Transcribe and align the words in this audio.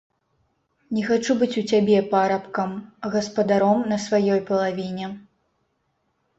Не 0.97 1.03
хачу 1.09 1.35
быць 1.41 1.49
у 1.63 1.63
цябе 1.73 1.99
парабкам, 2.15 2.71
а 3.03 3.13
гаспадаром 3.19 3.87
на 3.95 4.03
сваёй 4.09 4.45
палавіне. 4.51 5.07